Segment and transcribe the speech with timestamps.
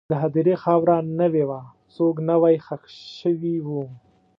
[0.09, 1.61] د هدیرې خاوره نوې وه،
[1.95, 2.81] څوک نوی ښخ
[3.19, 3.83] شوي وو.